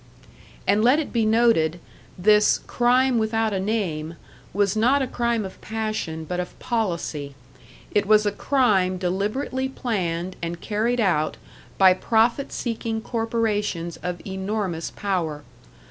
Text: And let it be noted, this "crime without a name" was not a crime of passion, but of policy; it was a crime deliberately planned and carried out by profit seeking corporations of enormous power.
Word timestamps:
And 0.65 0.83
let 0.83 0.97
it 0.97 1.13
be 1.13 1.27
noted, 1.27 1.79
this 2.17 2.57
"crime 2.65 3.19
without 3.19 3.53
a 3.53 3.59
name" 3.59 4.15
was 4.51 4.75
not 4.75 5.03
a 5.03 5.07
crime 5.07 5.45
of 5.45 5.61
passion, 5.61 6.23
but 6.25 6.39
of 6.39 6.57
policy; 6.57 7.35
it 7.91 8.07
was 8.07 8.25
a 8.25 8.31
crime 8.31 8.97
deliberately 8.97 9.69
planned 9.69 10.37
and 10.41 10.59
carried 10.59 10.99
out 10.99 11.37
by 11.77 11.93
profit 11.93 12.51
seeking 12.51 12.99
corporations 12.99 13.97
of 14.01 14.25
enormous 14.25 14.89
power. 14.89 15.43